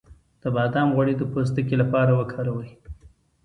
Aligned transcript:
د 0.41 0.43
بادام 0.55 0.87
غوړي 0.95 1.13
د 1.17 1.23
پوستکي 1.31 1.75
لپاره 1.81 2.11
وکاروئ 2.19 2.71